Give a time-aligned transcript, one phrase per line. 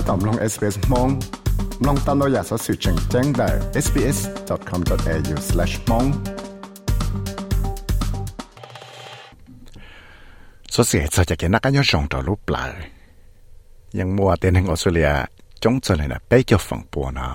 [0.08, 1.08] ตอมลง SBS มอง
[1.86, 3.48] ลองตามเราอยากสอสื่อแจ้งแจ้งได้
[3.84, 6.06] sbs.com.au/mong
[10.74, 12.70] สอสื่อจะจะกินนักยังส่งต่อรูปปลาย
[13.98, 15.10] ยังมัวเต้นให้ออสเตรเลีย
[15.62, 17.28] จงจะเลยนะไปจะฝั่งปัวนะ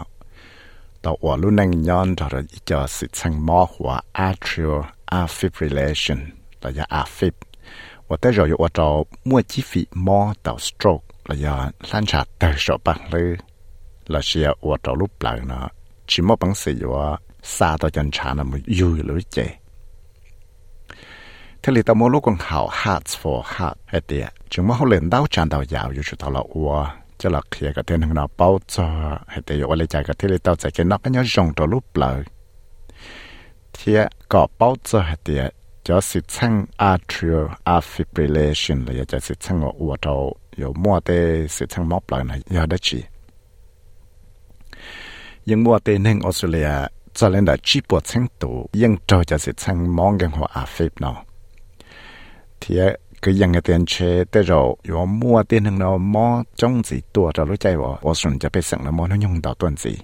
[1.03, 3.89] ต่อว่ารุ่นนังย้อนต่ออีจะสิชังมอหัว
[4.27, 4.79] atrial
[5.37, 6.19] fibrillation
[6.63, 7.35] ระยะ AFib
[8.07, 8.87] ว่าแต่เราอยู่ว่าเรา
[9.29, 13.36] มัวจีฟีมอต่อ stroke là do lan trả tờ số bằng lư.
[14.06, 15.68] Là sẽ ở trong lúc lại nó.
[16.06, 19.58] Chỉ một bằng sự do xa tới chân trả là mới vui lưỡi chè
[21.66, 24.88] thế thì tôi muốn lúc còn hảo hearts for heart hay tiệt chúng mà học
[24.88, 26.86] lên đau chân đau dạo dù chúng tôi là ua.
[27.18, 28.84] Cho là khi cái tên nó bao cho
[29.26, 31.52] hay tiệt ở lại chạy cái thế thì tôi sẽ cái nó cái nhớ rồng
[31.56, 32.22] trong lúc lại.
[33.72, 33.96] Thì
[34.28, 35.54] có bao cho hay tiệt
[35.84, 42.97] cho sự chăng atrial fibrillation là cho sự chăng ở ua trong 有冇啲是称冇来呢，有得住，
[45.43, 51.25] 因冇啲呢，澳大利亚就连到基本程度，应做就是称冇嘅话 afib 咯。
[52.59, 52.79] thì
[53.21, 57.01] cái yang cái tiền chế để rồi yo mua tiền hàng nó mua trong gì
[57.13, 59.97] tua cho lúc chạy vào, 我顺จะไปสั่งnó mua nó dùng到tuần gì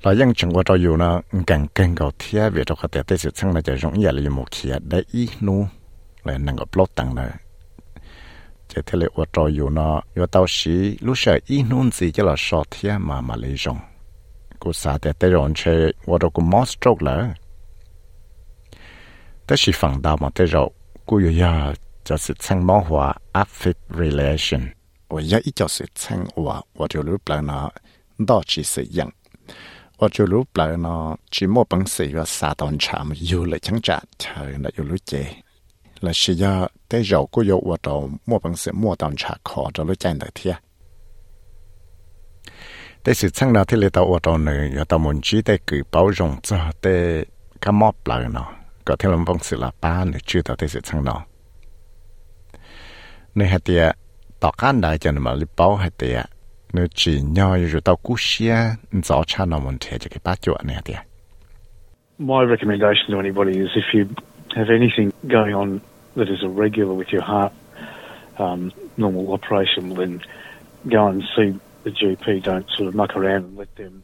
[0.02, 3.54] là những trường hợpอยู่nó càng càng gạo thiết về trong hạt địa tê sự sang
[3.54, 5.66] là chỉ giống như là một kia đấy ít nút
[6.24, 7.30] là năng gặp lót tăng nữa
[8.68, 12.96] chỉ thế là ở trongอยู่nóอยู่tàu sĩ lúc sợ ít nút gì cho là sọt thiết
[12.98, 13.78] mà mà lấy dùng
[14.60, 15.62] กูสาแต่แต่รอนเช
[16.08, 17.24] ว่าเรากูมอสโตรกเลย
[19.44, 20.62] แต่สิฟังดาวมาแต่เรา
[21.08, 21.52] กูอยู่ยา
[22.06, 23.02] จะสิชังมอหัว
[23.40, 24.62] affect relation
[25.08, 26.46] 我要一叫是称我，
[26.78, 27.58] 我就รู้ปลานะ
[28.28, 29.08] 到只是样，
[29.98, 35.12] 我就รู้ปลานะ只莫本事要撒当场有了强炸，才那有了解，
[36.03, 39.29] là chỉ do tế dầu của dầu ở đầu mua bằng sự mua tàu trả
[39.43, 40.55] khó cho lối chạy đại thiên
[43.03, 45.57] tế sự chăng là thế là tàu ở đầu này ở tàu môn chỉ tế
[45.67, 47.25] cử bảo rộng cho tế
[47.61, 48.51] cá móp lại nó
[48.85, 51.21] có thể làm bằng sự là ba nữa chưa tàu tế sự chăng nó
[53.35, 53.95] Nên hạt tiệt
[54.39, 56.25] tàu cá đại cho nên mà lấy bảo hạt tiệt
[56.73, 60.41] nơi chỉ nhau như tàu cú xe rõ cha nó muốn thế cho cái bát
[60.41, 60.97] chuột này hạt tiệt
[62.17, 64.05] My recommendation to anybody is if you
[64.55, 65.79] have anything going on
[66.15, 67.53] that is a regular with your heart
[68.37, 70.19] um, normal operation, well then
[70.89, 72.43] go and see the GP.
[72.43, 74.03] Don't sort of muck around and let them.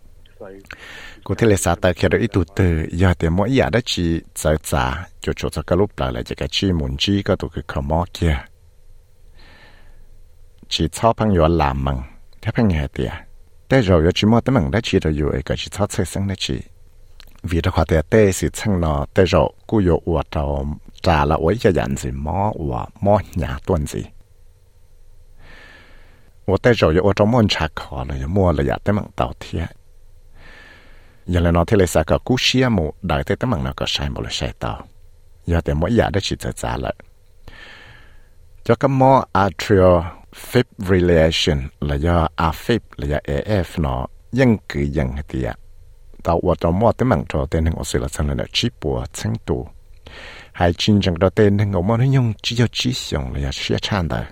[1.23, 3.79] Cô thế là sa ta khi đó ít tụ từ giờ thì mỗi giờ đó
[3.85, 7.35] chỉ sợ giả cho chỗ cho cái lúc lại là cái chi muốn chi có
[7.35, 7.83] tụ cái khẩu
[10.69, 11.97] chỉ cho bằng yo làm mừng
[12.41, 12.87] thế bằng nghe
[21.06, 24.04] trả là ôi cái nhận gì mò ua mò nhà tuần gì
[26.44, 29.68] 我带着我专门查考了，摸了呀，得蒙到天。
[31.26, 32.68] 原来那天来啥个故事啊？
[32.68, 34.84] 么，大体得蒙那个晒没了晒到，
[35.44, 36.92] 有点么呀的去在咋了？
[38.64, 44.08] 这个么 atrial fibrillation 了呀，AFib 了呀，AF 呢，
[50.59, 54.25] 还真正到对那我们用只有只想了要学唱的。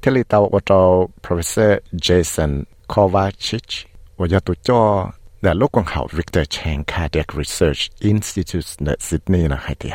[0.00, 3.84] 这里到我找 Professor Jason Kovacic，
[4.16, 9.92] 我要读叫 The Logan House Victor Chang Cardiac Research Institute 的 Sydney 呢，海底。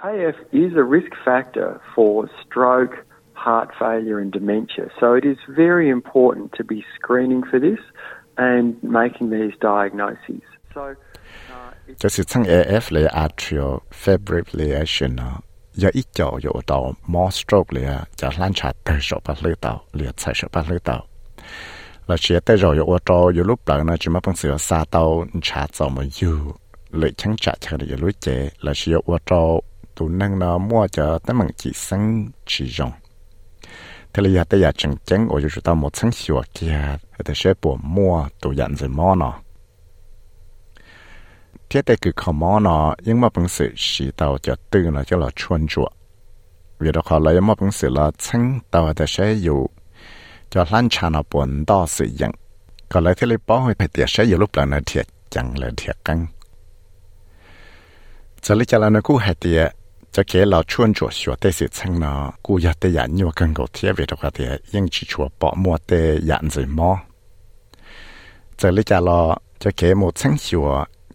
[0.00, 4.88] AF is a risk factor for stroke, heart failure, and dementia.
[4.98, 7.80] So it is very important to be screening for this
[8.38, 10.40] and making these diagnoses.
[10.72, 10.94] So
[12.00, 15.34] จะสิทั้ง AF เลย atrial fibrillation เนาะ
[15.82, 16.78] ยาอีจ่ออยู่ต่อ
[17.12, 17.84] more stroke เลย
[18.20, 20.96] จะลั่นชาเตอร์ชอบไปเลยต่อเหลือใส่ชอบไปเลยต่อ
[22.06, 25.02] เราเชียเตอร์อยู่ว่าต่ออยู่รูปหลังนะจะมาเป็นเสือซาเตา
[25.46, 26.36] ชาจอมาอยู่
[26.96, 28.26] เลยชั้งจัดเฉลี่ยรู้เจ
[28.62, 29.42] เราเชียว่าต่อ
[29.96, 32.02] ตุนนั่งเนาะมั่วจะตั้งมังจีสัง
[32.50, 32.90] จีจง
[34.12, 36.76] ทะเลยาเตยาจังจังโอ้ยจะต้องหมดสังสิวเกีย
[37.24, 39.34] แต่เชื่อปวดมั่วตัวยันจะมั่วเนาะ
[41.68, 42.76] เทียแต่คือขมอเนอ
[43.06, 45.88] ยังมาปังสื่อสีเตาจะตื้อเนาะจะเราชวนจั่ว
[46.78, 49.60] เวลาเขาเลยยังมาปังสื่อเราชั้งเตาแต่ใช้อยู่
[50.52, 52.32] จะลั่นชาเนาปนต่อสื่อยัง
[52.92, 55.02] ก็เลยที่เลยป้อให้ไปเตียใช้อยู่รูปหลังเนาะเทีย
[55.34, 56.18] จังเลยเทียกัง
[58.44, 59.62] จะเลยจะเราเนากูให้เตีย
[60.14, 62.12] จะเกเราชวนจั่วชัวเตสิชั้งเนอ
[62.44, 66.90] กูอยากเตียหนัวกันกูเทียวิธีขาเตียยังชิชัวปอมัวเตียยันสิมอ
[68.58, 69.18] จะเลยจาเรา
[69.62, 70.68] จะเกหมดชั้งชัว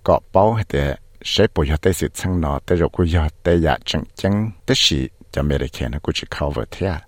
[0.03, 3.75] có bao để sẽ bồi giờ tới sự chăng nó rồi cũng giờ tới giờ
[3.85, 7.01] chẳng chẳng tới sự cho mẹ để nó cũng chỉ cover thế à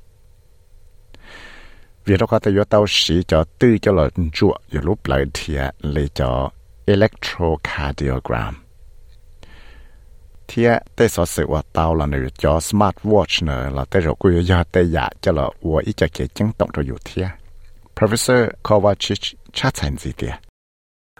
[2.05, 2.85] vì nó có tới giờ tao
[3.27, 6.49] cho tư cho là chuột giờ lúc lại thì lấy cho
[6.85, 8.65] electrocardiogram
[10.47, 17.27] เทียเตสอสือว่าเตาละหรือจอสมาร์ทวอชเนอละเตรกุยยาเตยะจะละวัวอีจะเกจังตงตัวอยู่เทีย
[17.97, 19.23] professor คอวาชิช
[19.57, 20.33] ชาตินซีเตีย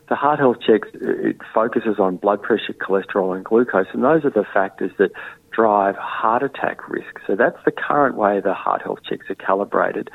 [0.08, 4.26] the heart health checks uh, it focuses on blood pressure, cholesterol, and glucose, and those
[4.26, 5.12] are the factors that
[5.52, 7.20] drive heart attack risk.
[7.26, 10.10] So that's the current way the heart health checks are calibrated.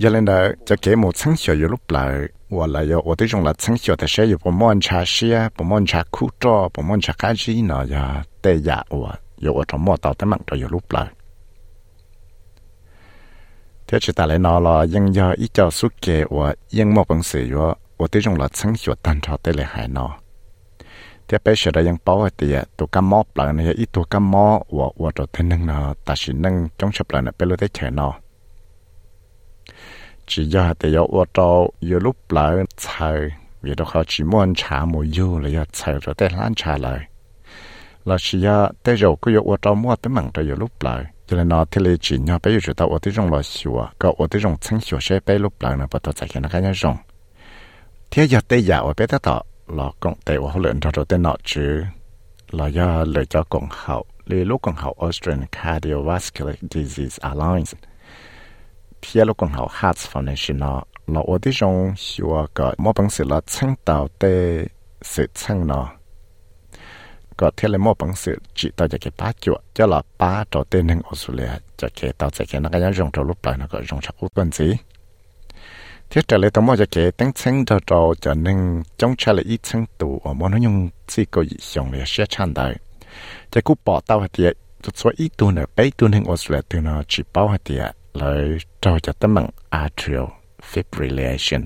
[0.00, 1.14] Yelena, the game of
[3.98, 6.72] the Shay, Pomon Chashia, Pomon Chakuto,
[13.86, 17.08] thế chỉ tại lại nó là dân do ít cho suốt kề và dân một
[17.08, 20.18] bằng sự yo và tiêu dùng là sáng hiệu tàn trọ tới lại hại nó
[21.28, 24.30] thế bây giờ là dân bảo thì tụ cam mò lại này ít tụ cam
[24.30, 27.48] mỏ, và và trở thành năng nó ta chỉ năng trong sập lại này bây
[27.48, 28.14] lúc tới chạy nó
[30.26, 33.30] chỉ do thì yo và trâu yo lúc lại chạy
[33.62, 36.78] vì đó họ chỉ muốn trả một yêu là yo chạy rồi tới lan trả
[36.78, 36.98] lại
[38.04, 40.82] là chỉ do tới rồi cứ yo và trâu mua tới mảng tới yo lúc
[40.82, 43.42] lại cho nên nó thì lấy chỉ nhau bây giờ tao ô tô trong là
[43.42, 46.48] xua có ở tô chân xua sẽ bây lúc lại nó bắt đầu chạy nó
[46.52, 46.96] cái nhau rong
[48.10, 51.04] thế giờ để giờ ở bây giờ đó là công tế của luyện cho rồi
[51.08, 51.84] để nó chứ
[52.50, 57.78] là do cho công hậu lý lúc công hậu Australian Cardiovascular Disease Alliance
[59.02, 61.94] phía lúc còn học Hearts Foundation nó là ở đây trong
[62.54, 64.66] cái mỗi bằng sự là chân tạo để
[65.02, 65.95] sự chân nó
[67.36, 70.44] có thể là mỗi bằng sự chỉ tạo cho cái ba chuột, cho là ba
[70.50, 73.56] trò tên nên Australia cho cái tạo cho cái nó cái dùng trong lúc lại
[73.58, 74.76] nó có dùng chắc quân gì
[76.10, 79.32] thiết trở lại tao mua cho cái tăng chân cho trò cho nên trong cha
[79.32, 82.54] là ít chân tụ ở mỗi nó dùng chỉ có ý dùng để sẽ chăn
[82.54, 82.76] đại
[83.50, 84.44] cho cú bỏ tao thì
[84.82, 87.96] cho số ít tu nữa bảy tu nên Australia từ nó chỉ bao hạt tiệt
[88.14, 90.24] lời cho cho tấm bằng atrial
[90.72, 91.62] fibrillation.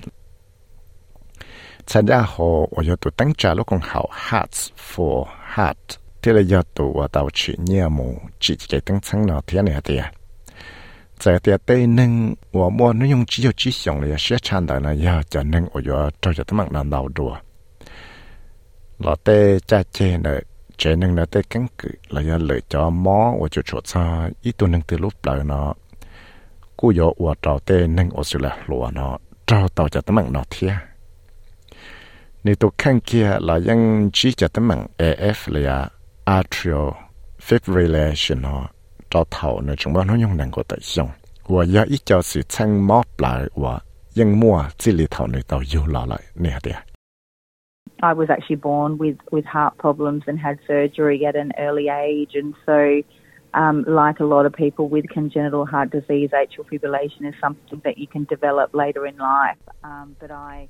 [1.87, 5.77] Thật ra hồ ở yo tụ tăng trả lúc còn hảo hearts for heart.
[6.21, 9.61] Thế là yo tụ ở tàu chỉ nhớ mù chỉ cái tăng sáng nó thế
[9.61, 10.11] này thì à
[11.19, 14.65] giờ thì tây nâng và mua nó dùng chỉ cho chỉ xong là sẽ chăn
[14.65, 17.37] đời là giờ cho nâng ở giờ cho cho tấm bằng là đầu đùa.
[18.99, 20.41] Là tê cha chê nợ
[20.77, 24.29] chế nâng là tê cắn cự là giờ lợi cho mó và chỗ chỗ xa
[24.41, 25.73] ít tu nâng từ lúc đời nó
[26.77, 27.33] cú yo wa
[27.67, 29.17] nâng ở neng là lúa nó
[29.47, 30.43] trao tàu cho tấm bằng nó
[32.40, 35.88] thia nếu tôi khăn kia là ยัง chỉ cho tấm bằng AF là
[36.24, 36.88] atrial
[37.40, 38.66] fibrillation nó
[39.10, 41.08] trao thầu nó chúng nó dùng năng của tại dùng
[41.48, 43.80] và giờ ít cho sự chân móp lại và
[44.16, 46.72] ยัง mua chỉ lý thầu này tàu yêu lại lại nè đi
[48.02, 52.32] I was actually born with, with heart problems and had surgery at an early age,
[52.34, 52.78] and so
[53.54, 57.96] um, like a lot of people with congenital heart disease, atrial fibrillation is something that
[57.96, 59.56] you can develop later in life.
[59.82, 60.68] Um, but I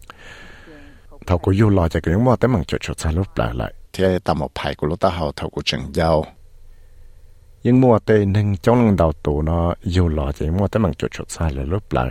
[1.26, 3.75] thầu của yêu lo cho cái mua tới bằng chỗ chỗ xa lúc lại lại
[3.93, 6.25] thì tao một phải của lúc ta hậu thầu của trường giao
[7.62, 10.93] nhưng mua tê nâng trong lần đầu tù nó yêu lo cho mua tới bằng
[10.99, 12.11] chỗ chỗ xa là lúc lại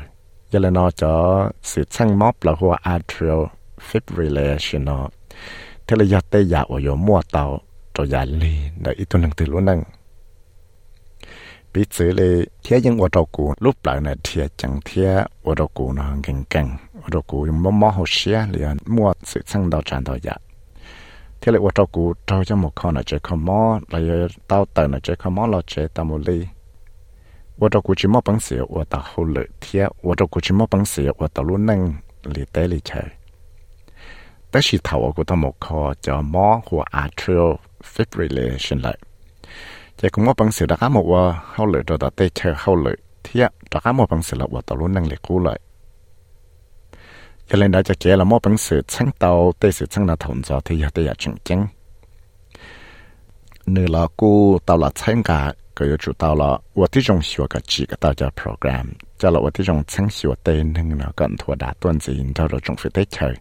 [0.52, 3.44] giờ là nó cho sự sang móp là hoa atrial
[3.92, 5.10] fibrillation nó
[5.88, 7.60] thế là giờ tê giả ở mua tàu
[7.94, 9.84] cho giả ly để ít tu nâng từ luôn nâng
[11.74, 20.40] 彼此咧，贴应我照顾，lúc lại này贴chẳng贴我照顾nó gần gần， 我照顾用么么好些，连么事情都赚到呀。
[21.40, 24.00] 贴咧我照顾照就冇可能这个么，来
[24.48, 26.48] 到等呢这个么了这到冇哩。
[27.58, 31.88] 我照顾只么本事，我到后来贴，我照顾只么本事，我到路能
[32.24, 32.94] 里得里去。
[34.52, 38.94] 但是头我觉得冇可就么或 atrial fibrillation 嚟。
[39.98, 42.96] chỉ cũng có bằng sự đã một và hậu lửa đó đã tê chờ hậu lửa
[43.24, 43.40] thì
[43.72, 45.60] đã có một bằng sự là và tàu luôn năng lực cũ lại
[47.50, 50.16] cho nên đã cho kia là một bằng sự chân tàu tê sự chân là
[50.16, 51.68] thùng gió thì tê là chừng chừng
[53.66, 57.20] nếu là cũ tàu là chân cả cái yếu chủ tàu là và tí trong
[57.36, 60.64] hiệu cái chỉ cái tàu cho program cho là và tí trong chân hiệu tê
[60.64, 63.34] nên là cần thua đã tuần gì cho rồi trong phải tê chờ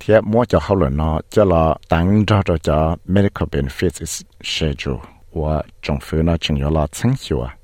[0.00, 5.00] thì mua cho hậu lửa nó cho là tăng cho cho medical benefits schedule
[5.30, 7.54] 我政府呢仲有了成效啊，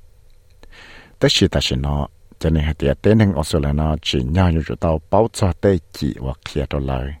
[1.17, 1.75] 但是但是
[2.40, 5.78] cho nên hạt tiền tên hàng Australia chỉ nhau như chỗ tàu bao cho tê
[5.92, 7.14] chỉ và kia đô lời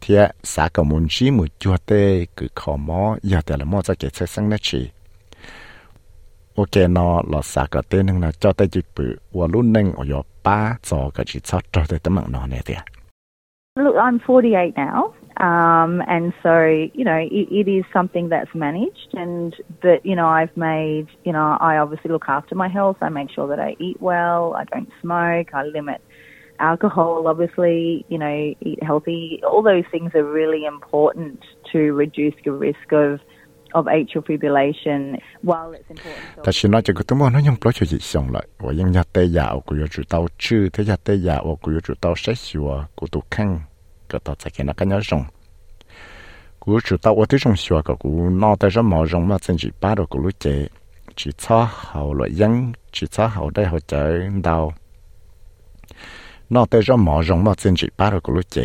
[0.00, 3.82] thiệt xã cầu muốn chỉ một chỗ tê cứ khó mò, giờ tiền là mò
[3.82, 4.90] cho kẹt sách sang nét chỉ
[6.56, 9.92] ok nó là xã cầu tên hàng là cho tê chỉ bự và luôn nâng
[9.92, 12.78] ở giờ ba cho cái chỉ cho cho tê tấm mạng nó này thiệt
[13.78, 15.15] Look, I'm 48 now.
[15.38, 20.26] Um, and so, you know, it, it is something that's managed and that, you know,
[20.26, 22.96] I've made, you know, I obviously look after my health.
[23.02, 24.54] I make sure that I eat well.
[24.54, 25.52] I don't smoke.
[25.52, 26.00] I limit
[26.58, 29.40] alcohol, obviously, you know, eat healthy.
[29.46, 31.40] All those things are really important
[31.72, 33.20] to reduce the risk of
[33.74, 36.44] of atrial fibrillation while it's important.
[44.10, 45.22] ก็ต่อจากนั้นก็ยังจง
[46.62, 48.10] กูจุดตาว่าที่จงชัวก็กู
[48.42, 50.46] นอแต่จะมอจงมาจนจีป้าดกูรู้เจ
[51.18, 51.58] จีช้า
[51.88, 52.52] หาวลอยยัง
[52.94, 53.94] จีช้าหาวได้หัวใจ
[54.46, 54.64] ดาว
[56.54, 58.58] นอแต่จะมอจงมาจนจีป้าดกูรู้เจ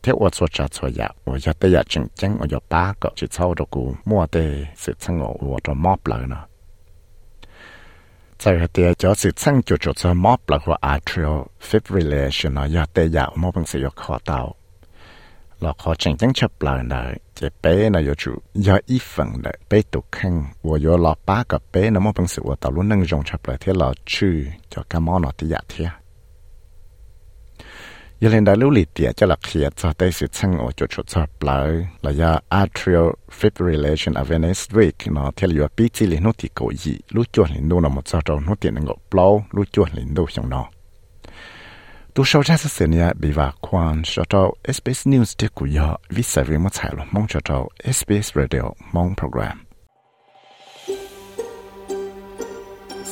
[0.00, 4.44] เที่ยวชัวจ้าชัวยาว่าจะแต่อยากจริงจังว่าป้าก็จีช้าดกูมัวแต่
[4.82, 6.40] สืบสงบว่าจะมอบเลยนะ
[8.42, 14.40] จะเดียจะสืบสร้างจุดจุดจะมอบหลักว่า atrial fibrillation นะยาเตยาโมบังสยคอเตา
[15.63, 17.01] ราขอจริงจังชับปลายนะ
[17.37, 18.33] จะเป้นะอยู่จู่
[18.67, 20.35] ยาอีฝังเลยเป้ตุกขัง
[20.67, 24.35] ว่าอยู่เราป้ากับเป้นะมันเป็นสิ่งว่าตาลุ่นนั่งจงชับปลายที่เราชื่อ
[24.71, 25.89] จะกามอนอติยาเทีย
[28.21, 31.69] ยันเล่นได้รู้ลิเดียจะหลักเขียจะได้สิช่างโอจุดชุดชับปลาย
[32.05, 40.65] ระยะ atrial fibrillation awareness week เนาะที่เราปีจีลินุติโกยีรู้จวนลินดูนะมันจะเรานุตินึงก็เปล่ารู้จวนลินดูอย่างเนาะ
[42.17, 45.97] tu sau ra sẽ nia bị và quan cho tàu SBS News để của yo
[46.09, 48.63] vì sai vì mất sai lo mong cho tàu SBS Radio
[48.93, 49.57] mong program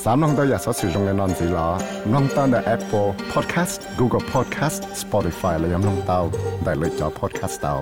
[0.03, 1.69] สามน้องตัวอยากสอสื่อตรงในนอนสีล้อ
[2.13, 6.21] น้องตั้งแต่ Apple Podcast Google Podcast Spotify และยังน้องเต้า
[6.63, 7.75] ได้เลยจอ podcast เต้า